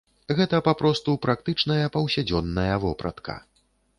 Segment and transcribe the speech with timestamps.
[0.37, 3.37] Гэта папросту практычная паўсядзённая вопратка.